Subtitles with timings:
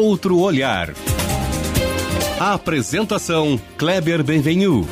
[0.00, 0.94] outro olhar.
[2.38, 4.86] A apresentação Kleber Benvenu.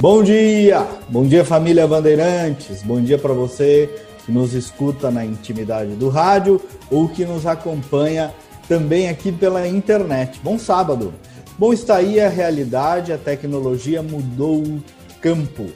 [0.00, 3.90] Bom dia, bom dia família Bandeirantes, bom dia para você
[4.24, 6.60] que nos escuta na intimidade do rádio
[6.90, 8.32] ou que nos acompanha
[8.66, 10.40] também aqui pela internet.
[10.42, 11.12] Bom sábado.
[11.58, 14.82] Bom, está aí a realidade, a tecnologia mudou o
[15.20, 15.66] campo.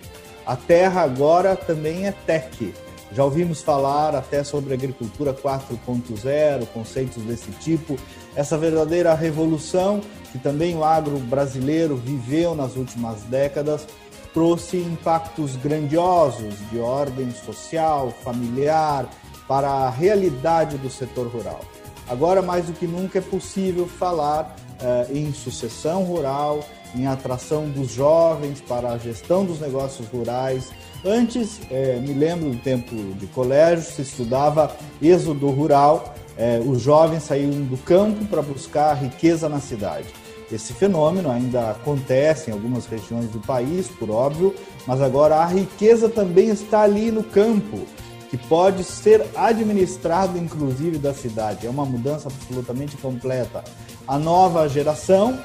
[0.47, 2.75] A terra agora também é tech.
[3.13, 7.97] Já ouvimos falar até sobre agricultura 4.0, conceitos desse tipo,
[8.37, 10.01] essa verdadeira revolução
[10.31, 13.87] que também o agro brasileiro viveu nas últimas décadas
[14.33, 19.09] trouxe impactos grandiosos de ordem social, familiar,
[19.49, 21.61] para a realidade do setor rural.
[22.09, 26.61] Agora, mais do que nunca, é possível falar eh, em sucessão rural,
[26.95, 30.71] em atração dos jovens para a gestão dos negócios rurais.
[31.05, 37.23] Antes, eh, me lembro do tempo de colégio, se estudava êxodo rural, eh, os jovens
[37.23, 40.07] saíam do campo para buscar riqueza na cidade.
[40.53, 44.55] Esse fenômeno ainda acontece em algumas regiões do país, por óbvio,
[44.87, 47.87] mas agora a riqueza também está ali no campo,
[48.29, 51.67] que pode ser administrado inclusive da cidade.
[51.67, 53.63] É uma mudança absolutamente completa.
[54.09, 55.39] A nova geração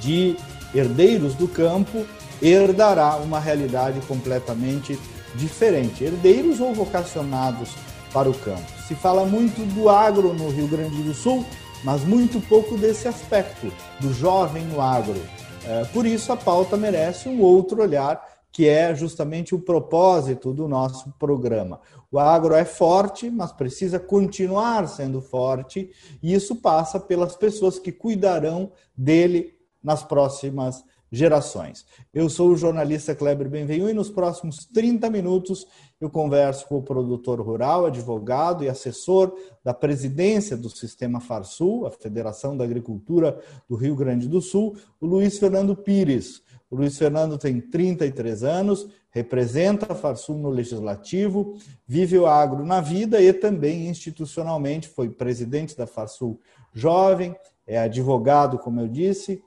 [0.00, 0.36] de
[0.74, 2.04] herdeiros do campo
[2.42, 4.98] herdará uma realidade completamente
[5.34, 6.04] diferente.
[6.04, 7.70] Herdeiros ou vocacionados
[8.12, 8.64] para o campo.
[8.86, 11.44] Se fala muito do agro no Rio Grande do Sul,
[11.82, 15.20] mas muito pouco desse aspecto do jovem no agro.
[15.66, 20.68] É, por isso, a pauta merece um outro olhar, que é justamente o propósito do
[20.68, 21.80] nosso programa.
[22.10, 25.90] O agro é forte, mas precisa continuar sendo forte,
[26.22, 29.54] e isso passa pelas pessoas que cuidarão dele
[29.84, 30.82] nas próximas
[31.14, 31.86] gerações.
[32.12, 35.64] Eu sou o jornalista Kleber Benvenu e nos próximos 30 minutos
[36.00, 39.32] eu converso com o produtor rural, advogado e assessor
[39.62, 45.06] da presidência do Sistema Farsul, a Federação da Agricultura do Rio Grande do Sul, o
[45.06, 46.42] Luiz Fernando Pires.
[46.68, 51.56] O Luiz Fernando tem 33 anos, representa a Farsul no Legislativo,
[51.86, 56.40] vive o agro na vida e também institucionalmente foi presidente da Farsul
[56.72, 59.40] Jovem, é advogado, como eu disse,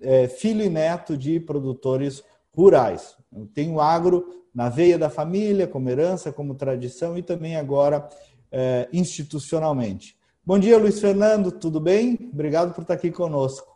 [0.00, 2.22] é, filho e neto de produtores
[2.54, 3.16] rurais.
[3.34, 8.08] Eu tenho agro na veia da família, como herança, como tradição e também agora
[8.50, 10.16] é, institucionalmente.
[10.44, 12.30] Bom dia, Luiz Fernando, tudo bem?
[12.32, 13.66] Obrigado por estar aqui conosco.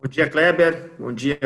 [0.00, 0.92] Bom dia, Kleber.
[0.98, 1.38] Bom dia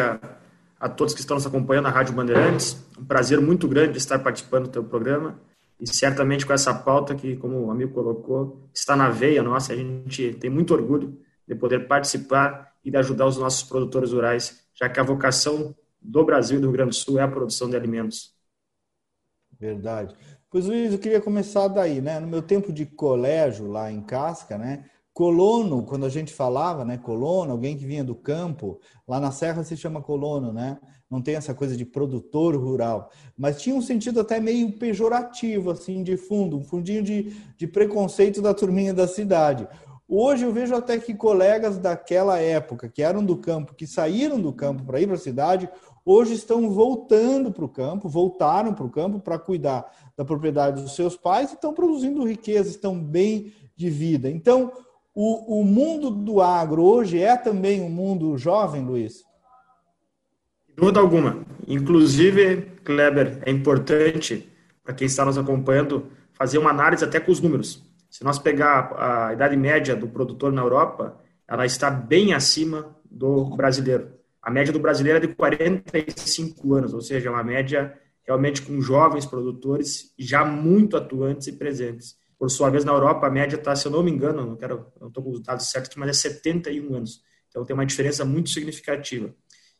[0.79, 2.77] a todos que estão nos acompanhando na Rádio Bandeirantes.
[2.99, 5.41] Um prazer muito grande estar participando do teu programa
[5.81, 9.73] e certamente com essa pauta que, como o amigo colocou, está na veia nossa.
[9.73, 11.19] A gente tem muito orgulho
[11.51, 16.25] de poder participar e de ajudar os nossos produtores rurais, já que a vocação do
[16.25, 18.33] Brasil e do Rio Grande do Sul é a produção de alimentos.
[19.59, 20.15] Verdade.
[20.49, 22.21] Pois, Luiz, eu queria começar daí, né?
[22.21, 24.85] No meu tempo de colégio lá em Casca, né?
[25.13, 26.97] Colono, quando a gente falava, né?
[26.97, 30.79] Colono, alguém que vinha do campo, lá na Serra se chama colono, né?
[31.11, 36.05] Não tem essa coisa de produtor rural, mas tinha um sentido até meio pejorativo, assim,
[36.05, 39.67] de fundo, um fundinho de, de preconceito da turminha da cidade.
[40.13, 44.53] Hoje eu vejo até que colegas daquela época, que eram do campo, que saíram do
[44.53, 45.71] campo para ir para a cidade,
[46.05, 50.97] hoje estão voltando para o campo, voltaram para o campo para cuidar da propriedade dos
[50.97, 54.29] seus pais e estão produzindo riqueza, estão bem de vida.
[54.29, 54.73] Então,
[55.15, 59.23] o, o mundo do agro hoje é também um mundo jovem, Luiz?
[60.77, 61.47] Dúvida alguma.
[61.69, 64.49] Inclusive, Kleber, é importante
[64.83, 67.89] para quem está nos acompanhando fazer uma análise até com os números.
[68.11, 73.57] Se nós pegar a idade média do produtor na Europa, ela está bem acima do
[73.57, 74.13] brasileiro.
[74.43, 78.81] A média do brasileiro é de 45 anos, ou seja, é uma média realmente com
[78.81, 82.17] jovens produtores já muito atuantes e presentes.
[82.39, 84.87] Por sua vez, na Europa, a média está, se eu não me engano, não quero,
[85.01, 87.21] não estou com os dados certos, mas é 71 anos.
[87.49, 89.35] Então, tem uma diferença muito significativa.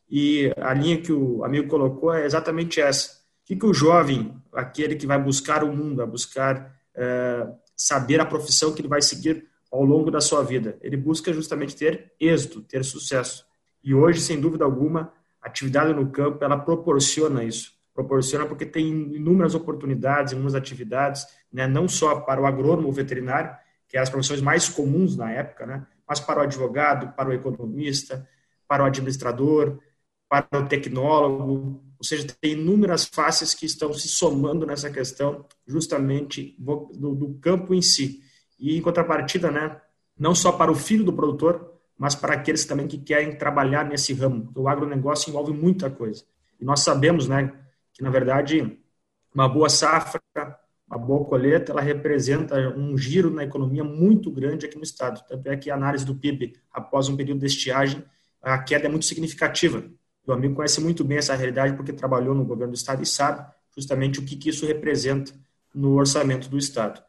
[0.09, 3.13] E a linha que o amigo colocou é exatamente essa.
[3.43, 7.47] O que, que o jovem, aquele que vai buscar o mundo, a buscar é,
[7.81, 10.77] saber a profissão que ele vai seguir ao longo da sua vida.
[10.81, 13.43] Ele busca justamente ter êxito, ter sucesso.
[13.83, 15.11] E hoje, sem dúvida alguma,
[15.41, 17.71] a atividade no campo ela proporciona isso.
[17.91, 23.51] Proporciona porque tem inúmeras oportunidades, inúmeras atividades, né, não só para o agrônomo veterinário,
[23.87, 27.33] que é as profissões mais comuns na época, né, mas para o advogado, para o
[27.33, 28.27] economista,
[28.67, 29.79] para o administrador,
[30.31, 36.55] para o tecnólogo, ou seja, tem inúmeras faces que estão se somando nessa questão justamente
[36.57, 38.21] do, do campo em si.
[38.57, 39.81] E em contrapartida, né,
[40.17, 44.13] não só para o filho do produtor, mas para aqueles também que querem trabalhar nesse
[44.13, 44.49] ramo.
[44.55, 46.23] O agronegócio envolve muita coisa.
[46.57, 47.53] E nós sabemos, né,
[47.91, 48.79] que na verdade
[49.35, 50.21] uma boa safra,
[50.89, 55.25] a boa colheita, ela representa um giro na economia muito grande aqui no estado.
[55.27, 58.01] Tanto é que a análise do PIB, após um período de estiagem,
[58.41, 59.83] a queda é muito significativa.
[60.25, 63.45] O amigo conhece muito bem essa realidade porque trabalhou no governo do estado e sabe
[63.75, 65.33] justamente o que, que isso representa
[65.73, 67.01] no orçamento do estado.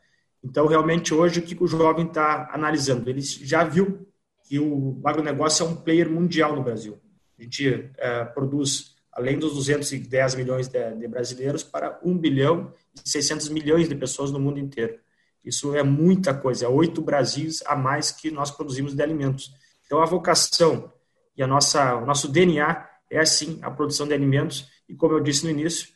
[0.42, 3.08] Então, realmente, hoje, o que o jovem está analisando?
[3.08, 4.06] Ele já viu
[4.44, 6.98] que o agronegócio é um player mundial no Brasil.
[7.38, 12.72] A gente é, produz, além dos 210 milhões de, de brasileiros, para 1 bilhão
[13.04, 14.98] 600 milhões de pessoas no mundo inteiro.
[15.44, 19.52] Isso é muita coisa, é oito Brasis a mais que nós produzimos de alimentos.
[19.86, 20.92] Então, a vocação
[21.36, 24.68] e a nossa, o nosso DNA é, assim, a produção de alimentos.
[24.88, 25.88] E, como eu disse no início,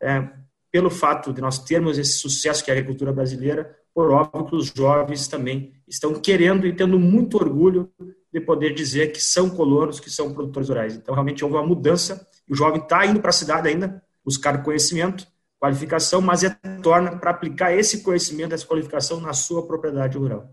[0.00, 0.28] é,
[0.70, 4.56] pelo fato de nós termos esse sucesso que é a agricultura brasileira, por óbvio que
[4.56, 7.92] os jovens também estão querendo e tendo muito orgulho
[8.32, 10.96] de poder dizer que são colonos, que são produtores rurais.
[10.96, 12.26] Então, realmente houve uma mudança.
[12.48, 15.26] O jovem está indo para a cidade ainda, buscar conhecimento,
[15.60, 20.50] qualificação, mas retorna para aplicar esse conhecimento, essa qualificação na sua propriedade rural.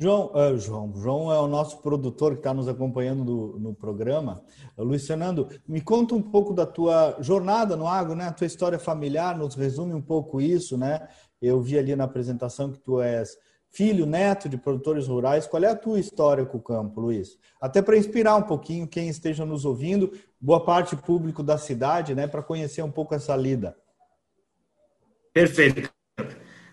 [0.00, 4.40] João, uh, João, João é o nosso produtor que está nos acompanhando no, no programa.
[4.76, 8.28] Uh, Luiz Fernando, me conta um pouco da tua jornada no agro, né?
[8.28, 11.08] A tua história familiar, nos resume um pouco isso, né?
[11.42, 13.36] Eu vi ali na apresentação que tu és
[13.70, 15.48] filho, neto de produtores rurais.
[15.48, 17.36] Qual é a tua história com o campo, Luiz?
[17.60, 22.28] Até para inspirar um pouquinho quem esteja nos ouvindo, boa parte público da cidade, né?
[22.28, 23.76] Para conhecer um pouco essa lida.
[25.34, 25.90] Perfeito.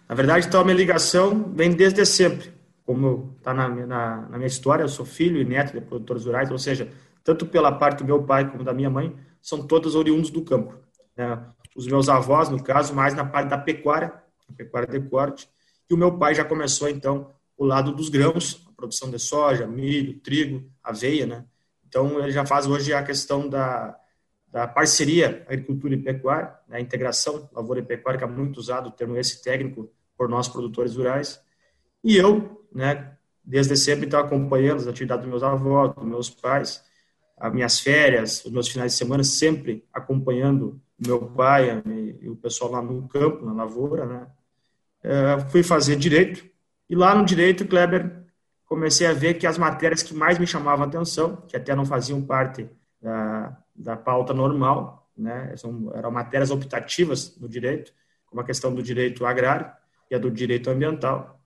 [0.07, 2.54] Na verdade, então, a minha ligação vem desde sempre.
[2.85, 6.51] Como está na, na, na, minha história, eu sou filho e neto de produtores rurais,
[6.51, 6.91] ou seja,
[7.23, 10.75] tanto pela parte do meu pai como da minha mãe, são todos oriundos do campo.
[11.17, 11.41] Né?
[11.75, 14.13] Os meus avós, no caso, mais na parte da pecuária,
[14.55, 15.49] pecuária de corte,
[15.89, 19.65] e o meu pai já começou, então, o lado dos grãos, a produção de soja,
[19.65, 21.45] milho, trigo, aveia, né?
[21.87, 23.97] Então, ele já faz hoje a questão da,
[24.55, 28.87] da parceria agricultura e pecuária, né, a integração lavoura e pecuária, que é muito usado
[28.87, 31.41] o termo esse técnico por nós produtores rurais.
[32.03, 33.13] E eu, né,
[33.43, 36.83] desde sempre, estou acompanhando as atividades dos meus avós, dos meus pais,
[37.37, 41.81] as minhas férias, os meus finais de semana, sempre acompanhando meu pai
[42.21, 44.05] e o pessoal lá no campo, na lavoura.
[44.05, 44.27] Né.
[45.03, 46.45] É, fui fazer direito,
[46.89, 48.25] e lá no direito, Kleber,
[48.65, 51.85] comecei a ver que as matérias que mais me chamavam a atenção, que até não
[51.85, 52.69] faziam parte
[53.01, 55.55] da, da pauta normal, né?
[55.55, 57.93] São, eram matérias optativas no direito,
[58.25, 59.71] como a questão do direito agrário
[60.11, 61.39] e a do direito ambiental.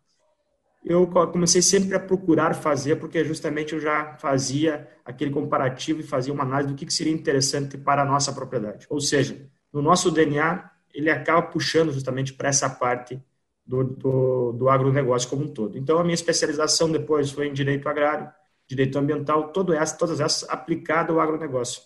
[0.83, 6.33] Eu comecei sempre a procurar fazer, porque justamente eu já fazia aquele comparativo e fazia
[6.33, 8.87] uma análise do que seria interessante para a nossa propriedade.
[8.89, 13.21] Ou seja, no nosso DNA, ele acaba puxando justamente para essa parte
[13.65, 15.77] do, do, do agronegócio como um todo.
[15.77, 18.31] Então, a minha especialização depois foi em direito agrário,
[18.65, 21.83] direito ambiental, todo essa, todas essas aplicadas ao agronegócio.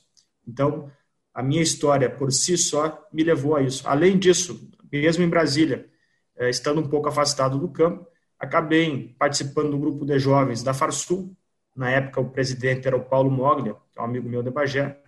[0.48, 0.90] Então,
[1.34, 3.88] a minha história por si só me levou a isso.
[3.88, 5.90] Além disso, mesmo em Brasília,
[6.38, 8.08] eh, estando um pouco afastado do campo,
[8.44, 11.36] acabei participando do grupo de jovens da Farsul.
[11.76, 15.00] Na época, o presidente era o Paulo Moglia, que é um amigo meu de Bagé.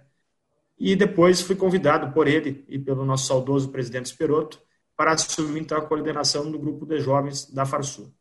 [0.79, 4.59] E depois fui convidado por ele e pelo nosso saudoso presidente Esperoto
[4.95, 8.13] para assumir então, a coordenação do grupo de jovens da Farsul.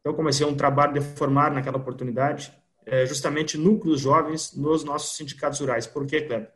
[0.00, 2.52] Então, comecei um trabalho de formar naquela oportunidade
[2.86, 5.86] é, justamente núcleos jovens nos nossos sindicatos rurais.
[5.86, 6.50] Por quê, Kleber?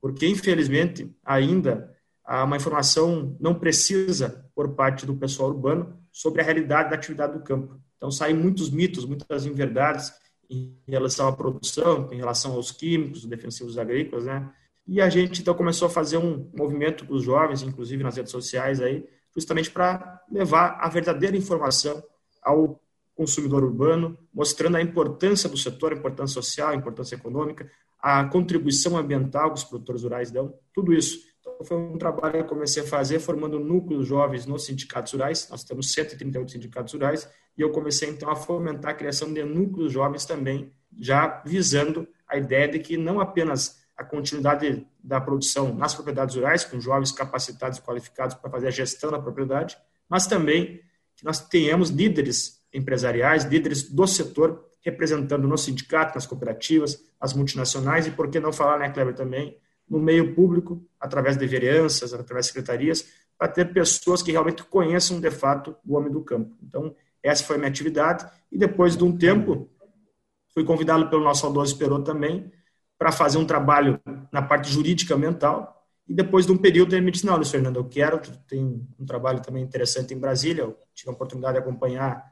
[0.00, 6.44] Porque, infelizmente, ainda há uma informação não precisa por parte do pessoal urbano sobre a
[6.44, 7.76] realidade da atividade do campo.
[7.96, 10.12] Então, saem muitos mitos, muitas inverdades
[10.48, 14.48] em relação à produção, em relação aos químicos, defensivos agrícolas, né?
[14.86, 18.30] E a gente, então, começou a fazer um movimento com os jovens, inclusive nas redes
[18.30, 19.04] sociais aí,
[19.34, 22.00] justamente para levar a verdadeira informação
[22.40, 22.80] ao
[23.16, 27.68] consumidor urbano, mostrando a importância do setor, a importância social, a importância econômica,
[27.98, 31.18] a contribuição ambiental que os produtores rurais dão, tudo isso.
[31.62, 35.62] Foi um trabalho que eu comecei a fazer formando núcleos jovens nos sindicatos rurais, nós
[35.62, 40.24] temos 138 sindicatos rurais, e eu comecei então a fomentar a criação de núcleos jovens
[40.24, 46.34] também, já visando a ideia de que não apenas a continuidade da produção nas propriedades
[46.34, 49.76] rurais, com jovens capacitados e qualificados para fazer a gestão da propriedade,
[50.08, 50.80] mas também
[51.14, 58.06] que nós tenhamos líderes empresariais, líderes do setor, representando no sindicato, nas cooperativas, as multinacionais
[58.06, 59.56] e, por que não falar, né, Kleber, também,
[59.88, 63.06] no meio público, através de vereanças, através de secretarias,
[63.38, 66.56] para ter pessoas que realmente conheçam, de fato, o homem do campo.
[66.62, 69.68] Então, essa foi a minha atividade e depois de um tempo,
[70.52, 72.52] fui convidado pelo nosso saudoso Esperou também
[72.98, 74.00] para fazer um trabalho
[74.32, 75.74] na parte jurídica ambiental
[76.06, 79.06] e depois de um período ele me disse, não, Luiz Fernando, eu quero, tem um
[79.06, 82.24] trabalho também interessante em Brasília, eu tive a oportunidade de acompanhar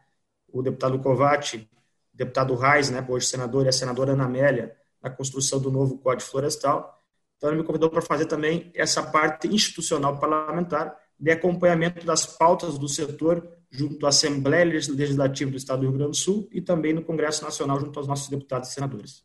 [0.53, 1.69] o deputado Covatti,
[2.13, 6.31] deputado Reis, né, hoje senador, e a senadora Ana Amélia, na construção do novo Código
[6.31, 7.02] Florestal.
[7.43, 12.79] Então, ele me convidou para fazer também essa parte institucional parlamentar, de acompanhamento das pautas
[12.79, 16.93] do setor junto à Assembleia Legislativa do Estado do Rio Grande do Sul e também
[16.93, 19.25] no Congresso Nacional junto aos nossos deputados e senadores.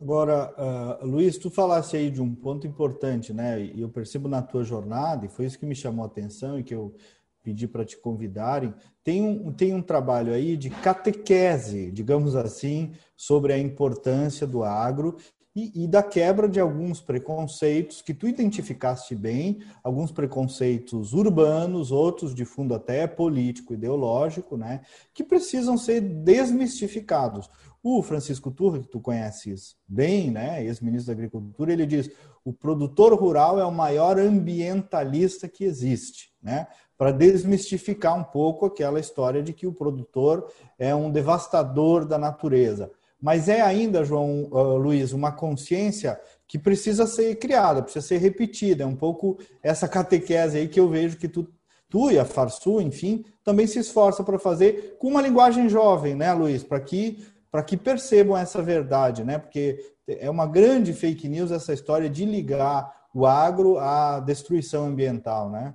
[0.00, 0.54] Agora,
[1.02, 3.62] uh, Luiz, tu falasse aí de um ponto importante, né?
[3.62, 6.64] E eu percebo na tua jornada, e foi isso que me chamou a atenção e
[6.64, 6.94] que eu
[7.42, 8.74] pedi para te convidarem.
[9.04, 15.16] Tem um, tem um trabalho aí de catequese, digamos assim, sobre a importância do agro
[15.54, 22.34] e, e, da quebra de alguns preconceitos que tu identificaste bem, alguns preconceitos urbanos, outros
[22.34, 24.80] de fundo até político, ideológico, né,
[25.12, 27.48] que precisam ser desmistificados.
[27.82, 32.10] O Francisco Turra, que tu conheces bem, né, ex-ministro da Agricultura, ele diz:
[32.44, 36.66] o produtor rural é o maior ambientalista que existe, né?
[36.96, 42.90] Para desmistificar um pouco aquela história de que o produtor é um devastador da natureza.
[43.24, 48.84] Mas é ainda, João uh, Luiz, uma consciência que precisa ser criada, precisa ser repetida.
[48.84, 51.48] É um pouco essa catequese aí que eu vejo que tu,
[51.88, 56.34] tu e a Farsu, enfim, também se esforça para fazer com uma linguagem jovem, né,
[56.34, 56.62] Luiz?
[56.62, 57.24] Para que
[57.66, 59.38] que percebam essa verdade, né?
[59.38, 65.48] Porque é uma grande fake news essa história de ligar o agro à destruição ambiental,
[65.48, 65.72] né?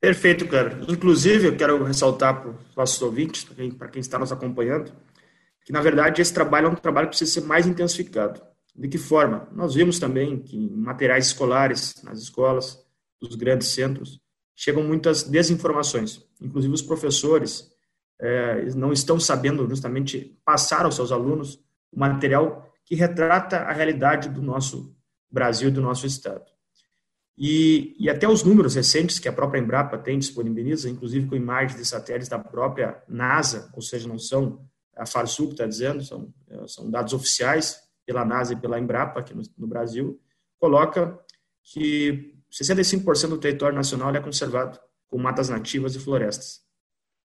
[0.00, 0.80] Perfeito, cara.
[0.88, 4.90] Inclusive, eu quero ressaltar para os nossos ouvintes, para quem, quem, está nos acompanhando,
[5.70, 8.42] que, na verdade, esse trabalho é um trabalho que precisa ser mais intensificado.
[8.74, 9.48] De que forma?
[9.52, 12.84] Nós vimos também que materiais escolares, nas escolas,
[13.22, 14.20] nos grandes centros,
[14.52, 16.24] chegam muitas desinformações.
[16.40, 17.70] Inclusive, os professores
[18.18, 21.60] é, não estão sabendo justamente passar aos seus alunos
[21.92, 24.92] o material que retrata a realidade do nosso
[25.30, 26.44] Brasil e do nosso Estado.
[27.38, 31.78] E, e, até os números recentes que a própria Embrapa tem disponibiliza, inclusive com imagens
[31.78, 34.68] de satélites da própria NASA, ou seja, não são
[35.00, 36.32] a Farsul que está dizendo, são,
[36.66, 40.20] são dados oficiais pela NASA e pela Embrapa aqui no, no Brasil,
[40.58, 41.18] coloca
[41.62, 44.78] que 65% do território nacional é conservado
[45.08, 46.60] com matas nativas e florestas.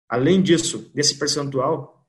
[0.07, 2.07] Além disso, desse percentual,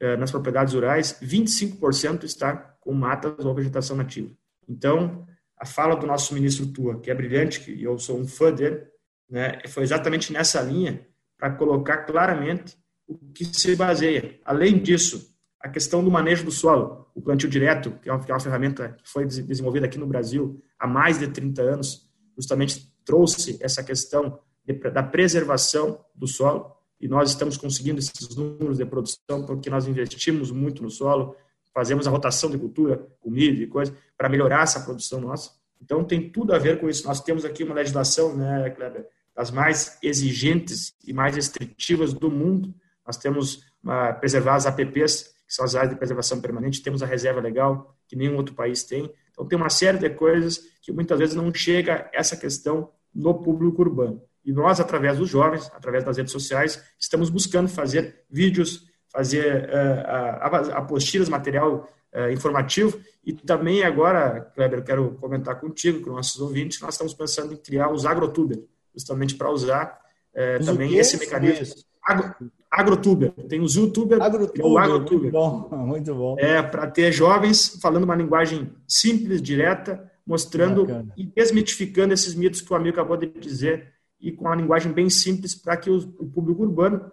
[0.00, 4.34] eh, nas propriedades rurais, 25% está com matas ou vegetação nativa.
[4.68, 5.24] Então,
[5.56, 8.84] a fala do nosso ministro Tua, que é brilhante, que eu sou um fã dele,
[9.30, 11.06] né, foi exatamente nessa linha
[11.38, 14.40] para colocar claramente o que se baseia.
[14.44, 18.30] Além disso, a questão do manejo do solo, o plantio direto, que é uma, que
[18.30, 22.92] é uma ferramenta que foi desenvolvida aqui no Brasil há mais de 30 anos, justamente
[23.04, 28.84] trouxe essa questão de, da preservação do solo e nós estamos conseguindo esses números de
[28.84, 31.36] produção porque nós investimos muito no solo,
[31.72, 35.50] fazemos a rotação de cultura, comida e coisa, para melhorar essa produção nossa.
[35.80, 37.06] Então, tem tudo a ver com isso.
[37.06, 42.74] Nós temos aqui uma legislação, né, Kleber, das mais exigentes e mais restritivas do mundo.
[43.06, 47.06] Nós temos uma, preservar as APPs, que são as áreas de preservação permanente, temos a
[47.06, 49.12] reserva legal, que nenhum outro país tem.
[49.30, 53.82] Então, tem uma série de coisas que muitas vezes não chega essa questão no público
[53.82, 54.22] urbano.
[54.44, 60.72] E nós, através dos jovens, através das redes sociais, estamos buscando fazer vídeos, fazer uh,
[60.74, 63.00] apostilas, material uh, informativo.
[63.24, 67.56] E também agora, Kleber, eu quero comentar contigo, com nossos ouvintes, nós estamos pensando em
[67.56, 68.60] criar os agrotubers,
[68.94, 70.00] justamente para usar
[70.32, 71.74] uh, também esse mecanismo.
[72.04, 72.34] Agro,
[72.70, 75.32] agrotuber, tem os youtubers, agrotuber, o agrotuber.
[75.32, 76.36] Muito bom, muito bom.
[76.38, 81.12] É, para ter jovens falando uma linguagem simples, direta, mostrando Bacana.
[81.16, 85.08] e desmitificando esses mitos que o amigo acabou de dizer e com uma linguagem bem
[85.08, 87.12] simples para que o, o, público urbano,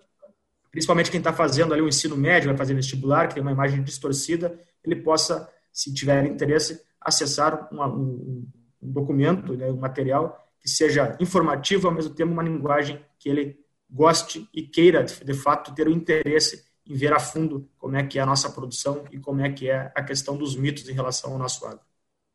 [0.71, 3.83] principalmente quem está fazendo ali o ensino médio, vai fazer vestibular, que tem uma imagem
[3.83, 8.47] distorcida, ele possa, se tiver interesse, acessar uma, um,
[8.81, 13.62] um, documento, né, um material que seja informativo, ao mesmo tempo uma linguagem que ele
[13.93, 18.17] goste e queira, de, fato, ter o interesse em ver a fundo como é que
[18.17, 21.31] é a nossa produção e como é que é a questão dos mitos em relação
[21.31, 21.85] ao nosso agro.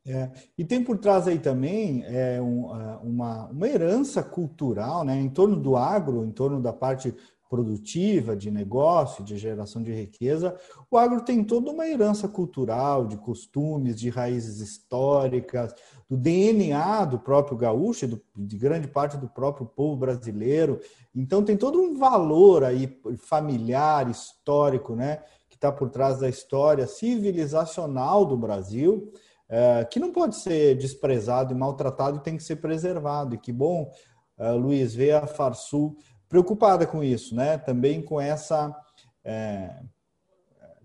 [0.07, 2.71] É, e tem por trás aí também é, um,
[3.03, 7.15] uma, uma herança cultural né, em torno do agro, em torno da parte
[7.49, 10.57] produtiva, de negócio, de geração de riqueza.
[10.91, 15.75] O agro tem toda uma herança cultural, de costumes, de raízes históricas,
[16.09, 20.81] do DNA do próprio gaúcho, do, de grande parte do próprio povo brasileiro.
[21.15, 26.87] Então tem todo um valor aí familiar, histórico, né, que está por trás da história
[26.87, 29.13] civilizacional do Brasil
[29.49, 33.35] é, que não pode ser desprezado e maltratado e tem que ser preservado.
[33.35, 33.91] E que bom,
[34.39, 35.97] uh, Luiz, ver a Farsul
[36.29, 37.59] preocupada com isso, né?
[37.59, 38.77] Também com essa
[39.25, 39.83] é,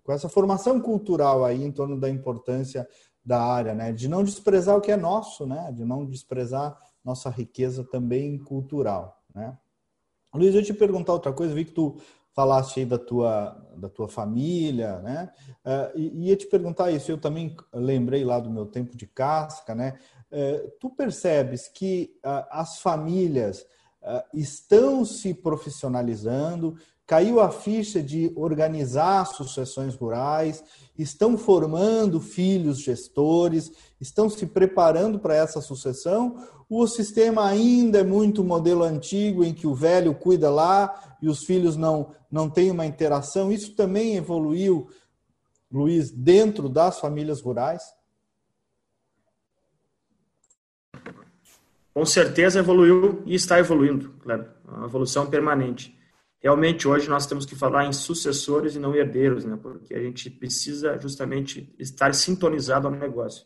[0.04, 2.88] com essa formação cultural aí em torno da importância
[3.24, 3.92] da área, né?
[3.92, 5.72] De não desprezar o que é nosso, né?
[5.72, 9.58] De não desprezar nossa riqueza também cultural, né?
[10.34, 11.98] Luiz, eu te perguntar outra coisa, vi que tu
[12.34, 15.32] falaste aí da tua, da tua família, né?
[15.64, 19.76] Uh, e ia te perguntar isso, eu também lembrei lá do meu tempo de casca,
[19.76, 19.98] né?
[20.32, 23.64] Uh, tu percebes que uh, as famílias
[24.34, 30.64] estão se profissionalizando, caiu a ficha de organizar sucessões rurais,
[30.98, 36.36] estão formando filhos gestores, estão se preparando para essa sucessão.
[36.70, 41.44] O sistema ainda é muito modelo antigo, em que o velho cuida lá e os
[41.44, 43.52] filhos não, não têm uma interação.
[43.52, 44.88] Isso também evoluiu,
[45.72, 47.84] Luiz, dentro das famílias rurais?
[51.94, 54.46] Com certeza evoluiu e está evoluindo, claro.
[54.68, 55.96] É uma evolução permanente
[56.44, 59.58] realmente hoje nós temos que falar em sucessores e não herdeiros, né?
[59.60, 63.46] Porque a gente precisa justamente estar sintonizado ao negócio.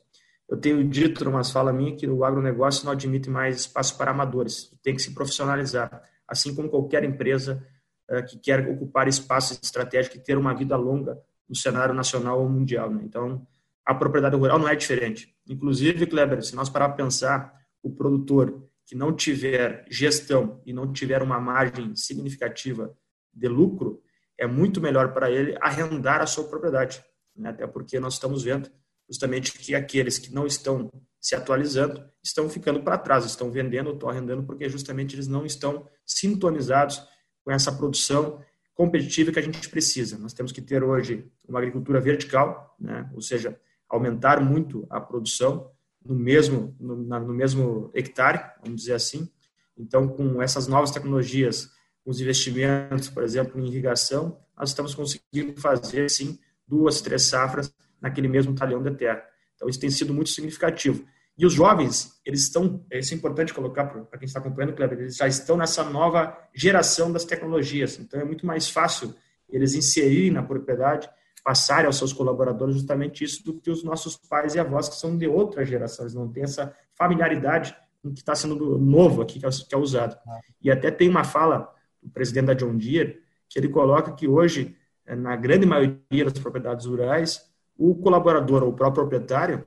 [0.50, 4.12] Eu tenho dito em umas falas minhas que o agronegócio não admite mais espaço para
[4.12, 7.63] amadores, tem que se profissionalizar, assim como qualquer empresa
[8.10, 12.50] uh, que quer ocupar espaços estratégicos e ter uma vida longa no cenário nacional ou
[12.50, 12.89] mundial.
[12.89, 13.01] Né?
[13.04, 13.46] Então,
[13.86, 15.36] a propriedade rural não é diferente.
[15.48, 17.54] Inclusive, Kleber, se nós parar para pensar,
[17.88, 22.96] o produtor que não tiver gestão e não tiver uma margem significativa
[23.34, 24.01] de lucro,
[24.38, 27.03] é muito melhor para ele arrendar a sua propriedade.
[27.36, 27.50] Né?
[27.50, 28.70] Até porque nós estamos vendo
[29.10, 34.10] justamente que aqueles que não estão se atualizando estão ficando para trás, estão vendendo, estão
[34.10, 37.01] arrendando, porque justamente eles não estão sintonizados
[37.44, 38.41] com essa produção
[38.74, 40.17] competitiva que a gente precisa.
[40.17, 43.10] Nós temos que ter hoje uma agricultura vertical, né?
[43.13, 45.72] ou seja, aumentar muito a produção,
[46.08, 49.30] no mesmo, no, no mesmo hectare, vamos dizer assim.
[49.78, 51.70] Então, com essas novas tecnologias,
[52.06, 58.28] os investimentos, por exemplo, em irrigação, nós estamos conseguindo fazer, sim, duas, três safras naquele
[58.28, 59.24] mesmo talhão de terra.
[59.56, 61.06] Então, isso tem sido muito significativo.
[61.38, 65.18] E os jovens, eles estão, isso é importante colocar para quem está acompanhando, Kleber, eles
[65.18, 68.00] já estão nessa nova geração das tecnologias.
[68.00, 69.14] Então, é muito mais fácil
[69.50, 71.08] eles inserirem na propriedade
[71.48, 75.18] passarem aos seus colaboradores justamente isso do que os nossos pais e avós, que são
[75.18, 79.39] de outra geração, eles não têm essa familiaridade com o que está sendo novo aqui,
[79.39, 80.17] que é, é usado.
[80.28, 80.41] Ah.
[80.62, 84.76] E até tem uma fala do presidente da John Deere, que ele coloca que hoje,
[85.06, 89.65] eh, na grande maioria das propriedades rurais, o colaborador ou o próprio proprietário,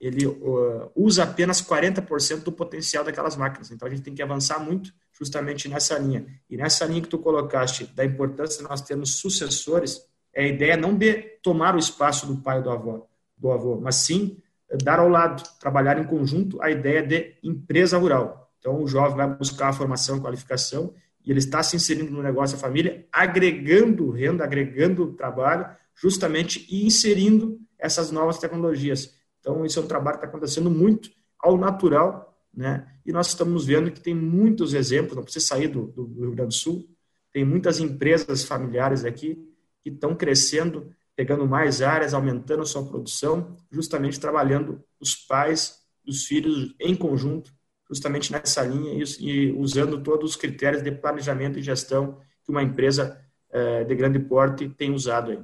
[0.00, 3.70] ele uh, usa apenas 40% do potencial daquelas máquinas.
[3.70, 6.24] Então, a gente tem que avançar muito justamente nessa linha.
[6.48, 10.76] E nessa linha que tu colocaste, da importância de nós termos sucessores, é a ideia
[10.76, 14.40] não de tomar o espaço do pai ou do avô, do avô, mas sim
[14.84, 18.48] dar ao lado, trabalhar em conjunto a ideia de empresa rural.
[18.60, 22.56] Então, o jovem vai buscar a formação, qualificação, e ele está se inserindo no negócio
[22.56, 29.12] da família, agregando renda, agregando trabalho, justamente e inserindo essas novas tecnologias.
[29.40, 32.86] Então, isso é um trabalho que está acontecendo muito ao natural, né?
[33.04, 36.50] E nós estamos vendo que tem muitos exemplos, não precisa sair do, do Rio Grande
[36.50, 36.88] do Sul,
[37.32, 39.48] tem muitas empresas familiares aqui
[39.82, 46.24] que estão crescendo, pegando mais áreas, aumentando a sua produção, justamente trabalhando os pais, os
[46.24, 47.52] filhos em conjunto,
[47.88, 53.20] justamente nessa linha e, usando todos os critérios de planejamento e gestão que uma empresa
[53.50, 55.42] eh, de grande porte tem usado aí.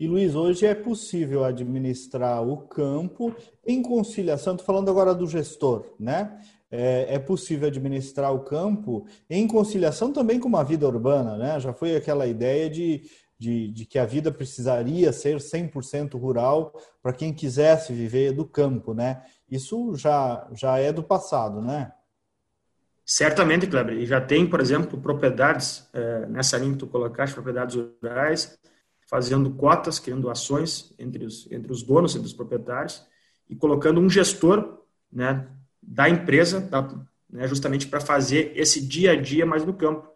[0.00, 3.34] E Luiz, hoje é possível administrar o campo
[3.66, 6.40] em conciliação, estou falando agora do gestor, né?
[6.70, 11.58] É, é, possível administrar o campo em conciliação também com uma vida urbana, né?
[11.58, 17.14] Já foi aquela ideia de, de, de que a vida precisaria ser 100% rural para
[17.14, 19.22] quem quisesse viver do campo, né?
[19.50, 21.90] Isso já, já é do passado, né?
[23.10, 23.96] Certamente, Kleber.
[23.96, 28.58] E já tem, por exemplo, propriedades, é, nessa linha que tu colocaste, propriedades rurais,
[29.08, 33.06] fazendo cotas, criando ações entre os, entre os donos, entre os proprietários,
[33.48, 35.48] e colocando um gestor né,
[35.88, 36.82] da empresa, da,
[37.30, 40.06] né, justamente para fazer esse dia a dia mais no campo.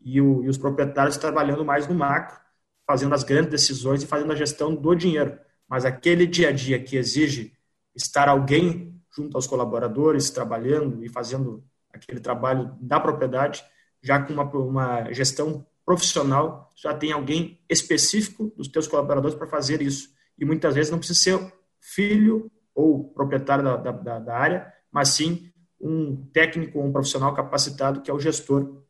[0.00, 2.40] E, o, e, os proprietários trabalhando mais no macro,
[2.86, 5.38] fazendo as grandes decisões e fazendo a gestão do dinheiro.
[5.68, 7.52] Mas aquele dia a dia que exige
[7.94, 13.62] estar alguém junto aos colaboradores, trabalhando e fazendo aquele trabalho da propriedade,
[14.02, 19.82] já com uma, uma gestão profissional, já tem alguém específico dos teus colaboradores para fazer
[19.82, 20.08] isso.
[20.38, 25.50] E muitas vezes não precisa ser filho ou proprietário da, da, da área, mas sim
[25.80, 28.82] um técnico ou um profissional capacitado que é o gestor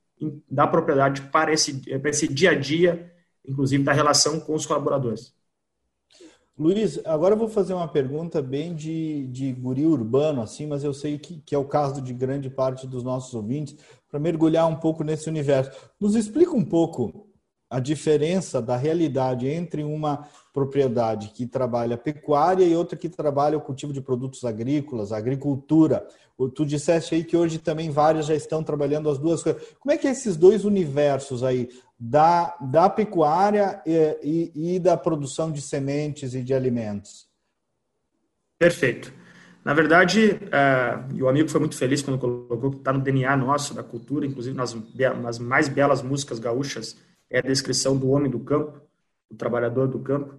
[0.50, 3.12] da propriedade para esse, para esse dia a dia,
[3.46, 5.34] inclusive da relação com os colaboradores.
[6.58, 10.92] Luiz, agora eu vou fazer uma pergunta bem de, de guri urbano, assim, mas eu
[10.92, 13.76] sei que, que é o caso de grande parte dos nossos ouvintes,
[14.10, 15.70] para mergulhar um pouco nesse universo.
[15.98, 17.29] Nos explica um pouco
[17.70, 23.60] a diferença da realidade entre uma propriedade que trabalha pecuária e outra que trabalha o
[23.60, 26.04] cultivo de produtos agrícolas, agricultura.
[26.54, 29.62] Tu disseste aí que hoje também várias já estão trabalhando as duas coisas.
[29.78, 34.96] Como é que é esses dois universos aí, da, da pecuária e, e, e da
[34.96, 37.28] produção de sementes e de alimentos?
[38.58, 39.12] Perfeito.
[39.64, 43.36] Na verdade, uh, e o amigo foi muito feliz quando colocou que está no DNA
[43.36, 44.74] nosso, da cultura, inclusive nas,
[45.22, 46.96] nas mais belas músicas gaúchas,
[47.30, 48.80] é a descrição do homem do campo,
[49.30, 50.38] do trabalhador do campo.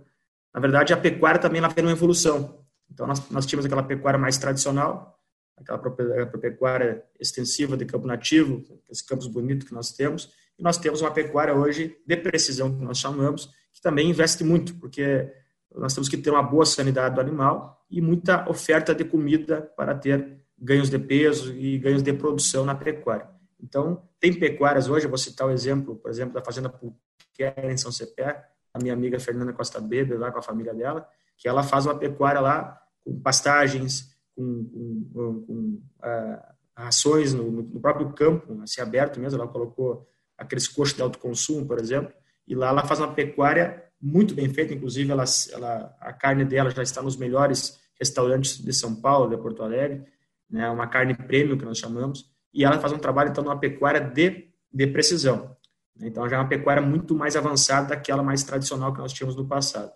[0.54, 2.66] Na verdade, a pecuária também ela uma evolução.
[2.92, 5.18] Então, nós, nós tínhamos aquela pecuária mais tradicional,
[5.56, 11.02] aquela pecuária extensiva de campo nativo, esses campos bonitos que nós temos, e nós temos
[11.02, 15.32] uma pecuária hoje de precisão, que nós chamamos, que também investe muito, porque
[15.74, 19.96] nós temos que ter uma boa sanidade do animal e muita oferta de comida para
[19.96, 23.28] ter ganhos de peso e ganhos de produção na pecuária.
[23.62, 27.78] Então, tem pecuárias hoje, eu vou citar o exemplo, por exemplo, da Fazenda Pulquera, em
[27.78, 28.44] São Cepé,
[28.74, 31.98] a minha amiga Fernanda Costa Bebe, lá com a família dela, que ela faz uma
[31.98, 34.66] pecuária lá com pastagens, com,
[35.14, 40.96] com, com uh, rações no, no, próprio campo, assim, aberto mesmo, ela colocou aqueles coxos
[40.96, 42.14] de alto consumo, por exemplo,
[42.48, 46.72] e lá ela faz uma pecuária muito bem feita, inclusive ela, ela, a carne dela
[46.72, 50.04] já está nos melhores restaurantes de São Paulo, de Porto Alegre,
[50.50, 54.02] né, uma carne premium que nós chamamos, e ela faz um trabalho então numa pecuária
[54.02, 55.56] de, de precisão.
[56.00, 59.48] Então já é uma pecuária muito mais avançada daquela mais tradicional que nós tínhamos no
[59.48, 59.92] passado.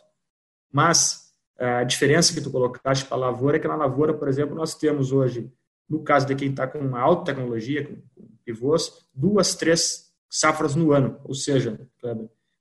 [0.71, 1.25] Mas
[1.57, 4.75] a diferença que tu colocaste para a lavoura é que na lavoura, por exemplo, nós
[4.75, 5.51] temos hoje,
[5.89, 7.97] no caso de quem está com uma alta tecnologia, com,
[8.43, 11.19] pivôs, duas, três safras no ano.
[11.23, 11.79] Ou seja,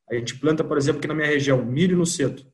[0.08, 2.44] a gente planta, por exemplo, aqui na minha região, milho no cedo.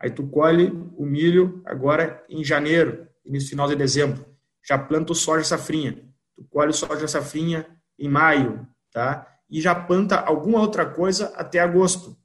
[0.00, 4.24] Aí tu colhe o milho agora em janeiro, início final de dezembro.
[4.66, 6.09] Já planta o soja safrinha.
[6.40, 7.66] Tu colhe soja safrinha
[7.98, 9.26] em maio, tá?
[9.50, 12.16] E já planta alguma outra coisa até agosto,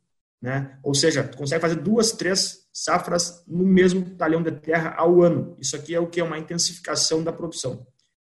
[0.41, 0.79] né?
[0.81, 5.57] Ou seja, tu consegue fazer duas, três safras no mesmo talhão de terra ao ano.
[5.59, 7.85] Isso aqui é o que é uma intensificação da produção.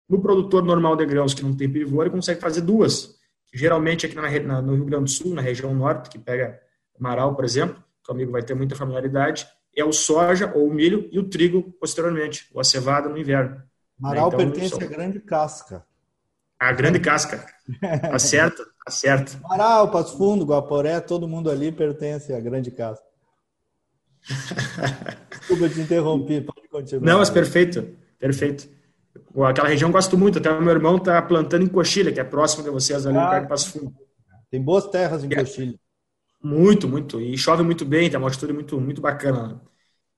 [0.08, 3.22] No produtor normal de grãos que não tem pivô, ele consegue fazer duas
[3.54, 6.60] geralmente aqui na, no Rio Grande do Sul, na região norte, que pega
[6.98, 10.74] Marau, por exemplo, que o amigo vai ter muita familiaridade, é o soja ou o
[10.74, 13.62] milho e o trigo posteriormente, ou a cevada no inverno.
[13.99, 15.86] Marau então, pertence à grande casca.
[16.60, 17.45] A grande casca.
[17.79, 18.65] Tá certo?
[18.86, 19.39] Tá certo.
[19.41, 23.06] Marau, Passo Fundo, Guaporé, todo mundo ali pertence à grande casca.
[25.29, 27.06] Desculpa te interromper, pode continuar.
[27.06, 28.67] Não, mas perfeito, perfeito.
[29.47, 32.23] Aquela região eu gosto muito, até o meu irmão está plantando em Coxilha, que é
[32.23, 33.95] próximo de vocês ali, ah, perto de Passo Fundo.
[34.51, 35.79] Tem boas terras em é, Coxilha.
[36.43, 37.21] Muito, muito.
[37.21, 39.62] E chove muito bem, tem uma altitude muito, muito bacana.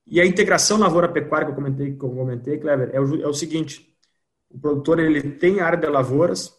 [0.08, 3.34] E a integração lavoura-pecuária que eu comentei, que eu comentei Kleber, é o, é o
[3.34, 3.96] seguinte,
[4.50, 6.54] o produtor ele tem área de lavouras,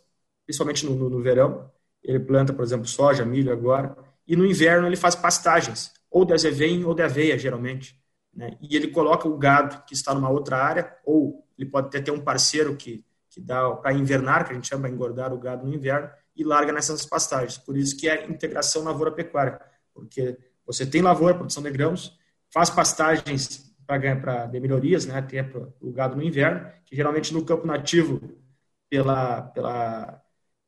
[0.44, 1.70] principalmente no, no, no verão,
[2.02, 6.34] ele planta, por exemplo, soja, milho agora, e no inverno ele faz pastagens, ou de
[6.34, 8.00] azevém ou de aveia, geralmente.
[8.34, 8.56] Né?
[8.60, 12.10] E ele coloca o gado que está numa outra área, ou ele pode até ter
[12.10, 15.66] um parceiro que, que dá para invernar, que a gente chama de engordar o gado
[15.66, 17.56] no inverno, e larga nessas pastagens.
[17.56, 19.60] Por isso que é integração lavoura-pecuária,
[19.94, 22.18] porque você tem lavoura, produção de grãos,
[22.52, 27.44] faz pastagens para de melhorias, né, até para o gado no inverno, que geralmente no
[27.44, 28.20] campo nativo,
[28.90, 30.22] pela, pela,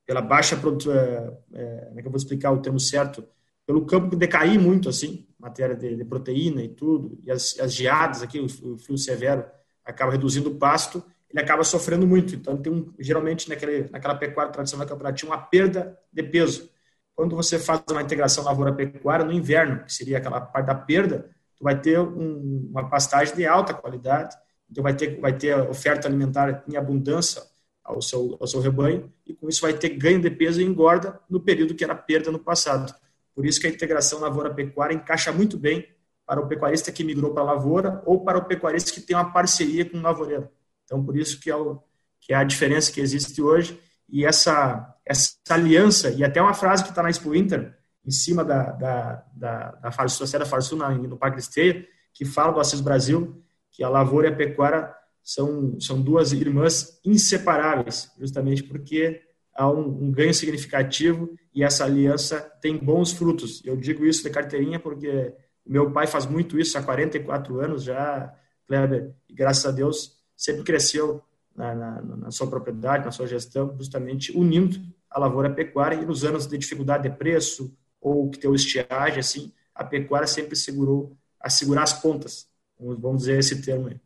[0.06, 3.24] pela baixa produção, é, é, como é que eu vou explicar o termo certo,
[3.66, 8.22] pelo campo decair muito, assim, matéria de, de proteína e tudo, e as, as geadas
[8.22, 9.44] aqui, o, o frio severo,
[9.84, 12.34] acaba reduzindo o pasto, ele acaba sofrendo muito.
[12.34, 16.70] Então, tem um, geralmente, naquele, naquela pecuária tradicional tinha uma perda de peso.
[17.14, 21.64] Quando você faz uma integração lavoura-pecuária no inverno, que seria aquela parte da perda, tu
[21.64, 24.36] vai ter um, uma pastagem de alta qualidade,
[24.70, 27.42] então vai ter, vai ter oferta alimentar em abundância
[27.82, 31.18] ao seu, ao seu rebanho, e com isso vai ter ganho de peso e engorda
[31.28, 32.94] no período que era perda no passado.
[33.34, 35.88] Por isso que a integração lavoura-pecuária encaixa muito bem
[36.26, 39.32] para o pecuarista que migrou para a lavoura ou para o pecuarista que tem uma
[39.32, 40.48] parceria com o lavoureiro.
[40.84, 41.82] Então, por isso que é, o,
[42.20, 46.82] que é a diferença que existe hoje e essa, essa aliança, e até uma frase
[46.82, 47.77] que está na Expo Inter,
[48.08, 52.60] em cima da, da, da, da Farsul, da Farsul no Parque Esteia, que fala do
[52.60, 54.90] Assis Brasil, que a lavoura e a pecuária
[55.22, 59.20] são, são duas irmãs inseparáveis, justamente porque
[59.54, 63.62] há um, um, ganho significativo e essa aliança tem bons frutos.
[63.62, 65.34] Eu digo isso de carteirinha porque
[65.66, 68.34] meu pai faz muito isso há 44 anos já,
[68.66, 71.22] Kleber, e graças a Deus sempre cresceu
[71.54, 76.06] na, na, na sua propriedade, na sua gestão, justamente unindo a lavoura à pecuária e
[76.06, 81.16] nos anos de dificuldade de preço ou que tem estiagem, assim, a pecuária sempre segurou,
[81.40, 84.00] a segurar as pontas, vamos dizer esse termo aí.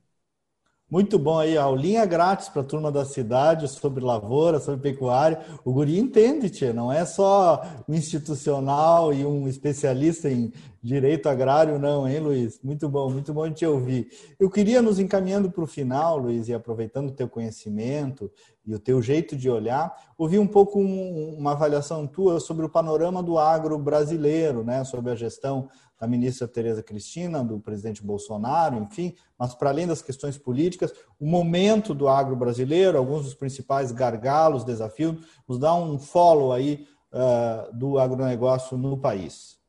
[0.92, 5.40] Muito bom aí, aulinha grátis para a turma da cidade sobre lavoura, sobre pecuária.
[5.64, 10.52] O guri entende, tia, não é só um institucional e um especialista em
[10.82, 12.60] direito agrário, não, hein, Luiz?
[12.62, 14.08] Muito bom, muito bom te ouvir.
[14.38, 18.30] Eu queria nos encaminhando para o final, Luiz, e aproveitando o teu conhecimento
[18.66, 22.68] e o teu jeito de olhar, ouvir um pouco um, uma avaliação tua sobre o
[22.68, 25.68] panorama do agro brasileiro, né, sobre a gestão
[26.00, 31.24] da ministra Tereza Cristina, do presidente Bolsonaro, enfim, mas para além das questões políticas, o
[31.24, 37.76] momento do agro brasileiro, alguns dos principais gargalos, desafios, nos dá um follow aí uh,
[37.76, 39.61] do agronegócio no país.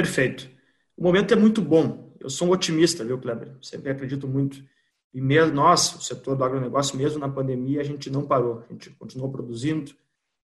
[0.00, 0.50] Perfeito.
[0.96, 2.16] O momento é muito bom.
[2.18, 3.54] Eu sou um otimista, viu, Kleber?
[3.60, 4.64] Sempre acredito muito.
[5.12, 8.60] E mesmo nós, o setor do agronegócio, mesmo na pandemia, a gente não parou.
[8.60, 9.92] A gente continuou produzindo,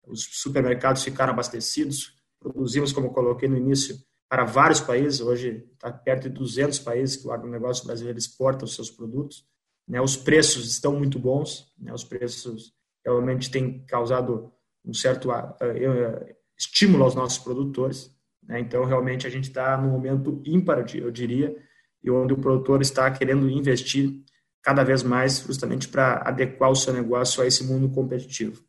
[0.06, 5.22] os supermercados ficaram abastecidos, produzimos, como coloquei no início, para vários países.
[5.22, 9.46] Hoje está perto de 200 países que o agronegócio brasileiro exporta os seus produtos.
[9.88, 10.02] Né?
[10.02, 11.94] Os preços estão muito bons, né?
[11.94, 12.74] os preços
[13.06, 14.52] realmente têm causado
[14.84, 18.15] um certo uh, uh, estímulo aos nossos produtores.
[18.48, 18.60] Né?
[18.60, 21.56] Então, realmente, a gente está num momento ímpar, eu diria,
[22.04, 24.24] e onde o produtor está querendo investir
[24.62, 28.64] cada vez mais justamente para adequar o seu negócio a esse mundo competitivo.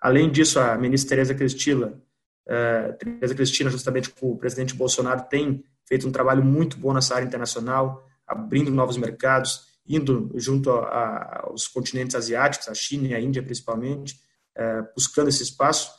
[0.00, 2.00] Além disso, a ministra Tereza Cristina
[2.50, 7.14] Uh, Teresa Cristina, justamente com o presidente Bolsonaro, tem feito um trabalho muito bom nessa
[7.14, 13.40] área internacional, abrindo novos mercados, indo junto aos continentes asiáticos, a China e a Índia
[13.40, 14.14] principalmente,
[14.58, 15.92] uh, buscando esse espaço.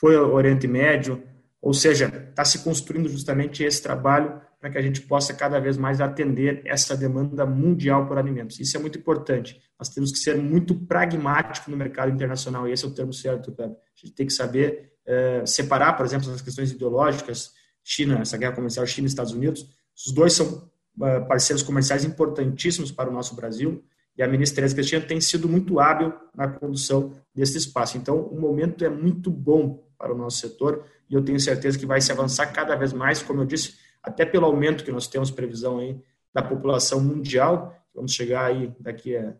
[0.00, 1.22] Foi ao Oriente Médio,
[1.66, 5.76] ou seja, está se construindo justamente esse trabalho para que a gente possa cada vez
[5.76, 8.60] mais atender essa demanda mundial por alimentos.
[8.60, 9.60] Isso é muito importante.
[9.76, 13.66] Nós temos que ser muito pragmático no mercado internacional, esse é o termo certo, A
[13.96, 17.50] gente tem que saber é, separar, por exemplo, as questões ideológicas,
[17.82, 19.68] China, essa guerra comercial China e Estados Unidos,
[20.06, 20.70] os dois são
[21.02, 23.82] é, parceiros comerciais importantíssimos para o nosso Brasil
[24.16, 27.98] e a ministra Teresa Cristina tem sido muito hábil na condução desse espaço.
[27.98, 31.86] Então, o momento é muito bom para o nosso setor e eu tenho certeza que
[31.86, 35.30] vai se avançar cada vez mais, como eu disse, até pelo aumento que nós temos
[35.30, 36.00] previsão aí
[36.32, 39.34] da população mundial, vamos chegar aí daqui a,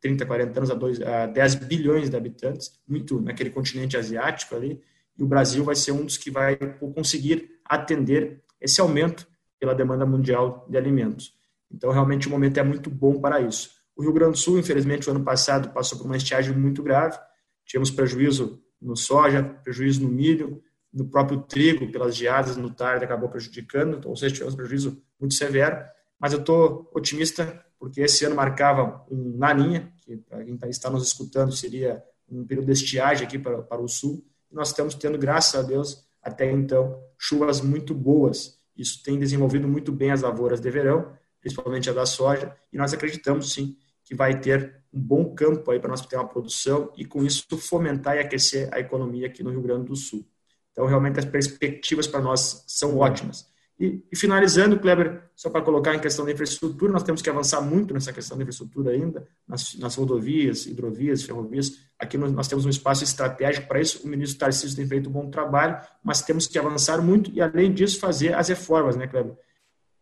[0.00, 4.80] 30, 40 anos a, 2, a 10 bilhões de habitantes, muito naquele continente asiático ali,
[5.18, 6.56] e o Brasil vai ser um dos que vai
[6.94, 9.26] conseguir atender esse aumento
[9.58, 11.34] pela demanda mundial de alimentos.
[11.70, 13.70] Então, realmente, o momento é muito bom para isso.
[13.96, 17.18] O Rio Grande do Sul, infelizmente, o ano passado passou por uma estiagem muito grave.
[17.64, 23.28] Tivemos prejuízo no soja, prejuízo no milho, no próprio trigo, pelas geadas no tarde, acabou
[23.28, 23.96] prejudicando.
[23.96, 25.78] Então, ou seja, tivemos prejuízo muito severo.
[26.18, 30.90] Mas eu estou otimista, porque esse ano marcava um laninha, que para quem tá, está
[30.90, 35.18] nos escutando seria um período de estiagem aqui para, para o sul nós estamos tendo,
[35.18, 38.58] graças a Deus, até então, chuvas muito boas.
[38.76, 42.92] Isso tem desenvolvido muito bem as lavouras de verão, principalmente a da soja, e nós
[42.92, 47.04] acreditamos sim que vai ter um bom campo aí para nós ter uma produção e
[47.04, 50.26] com isso fomentar e aquecer a economia aqui no Rio Grande do Sul.
[50.72, 53.50] Então, realmente as perspectivas para nós são ótimas.
[53.78, 57.60] E, e, finalizando, Kleber, só para colocar em questão da infraestrutura, nós temos que avançar
[57.60, 61.80] muito nessa questão da infraestrutura ainda, nas, nas rodovias, hidrovias, ferrovias.
[61.98, 64.06] Aqui nós, nós, temos um espaço estratégico para isso.
[64.06, 67.72] O ministro Tarcísio tem feito um bom trabalho, mas temos que avançar muito e, além
[67.72, 69.34] disso, fazer as reformas, né, Kleber?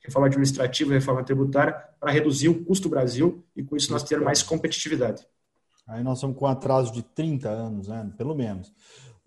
[0.03, 4.21] Reforma administrativa, reforma tributária, para reduzir o custo do Brasil e, com isso, nós ter
[4.21, 5.27] mais competitividade.
[5.87, 8.11] Aí nós estamos com um atraso de 30 anos, né?
[8.17, 8.73] pelo menos.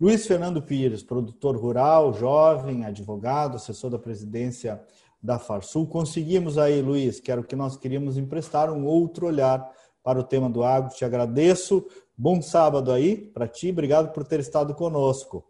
[0.00, 4.82] Luiz Fernando Pires, produtor rural, jovem, advogado, assessor da presidência
[5.22, 5.86] da Farsul.
[5.86, 9.70] Conseguimos aí, Luiz, que era o que nós queríamos emprestar, um outro olhar
[10.02, 10.94] para o tema do agro.
[10.94, 11.86] Te agradeço.
[12.16, 13.70] Bom sábado aí para ti.
[13.70, 15.44] Obrigado por ter estado conosco.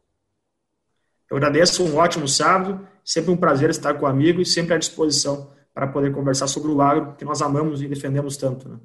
[1.31, 1.85] Eu agradeço.
[1.85, 2.87] Um ótimo sábado.
[3.05, 6.71] Sempre um prazer estar com o amigo e sempre à disposição para poder conversar sobre
[6.71, 8.69] o agro que nós amamos e defendemos tanto.
[8.69, 8.77] Né?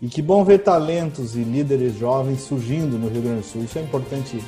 [0.00, 3.64] E que bom ver talentos e líderes jovens surgindo no Rio Grande do Sul.
[3.64, 4.42] Isso é importante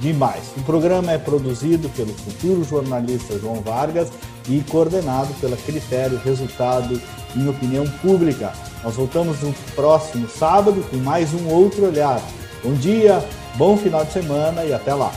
[0.00, 0.52] demais.
[0.56, 4.10] O programa é produzido pelo futuro jornalista João Vargas
[4.48, 7.00] e coordenado pela Critério Resultado
[7.36, 8.52] em Opinião Pública.
[8.82, 12.20] Nós voltamos no próximo sábado com mais um outro olhar.
[12.62, 13.22] Bom dia,
[13.56, 15.12] bom final de semana e até lá.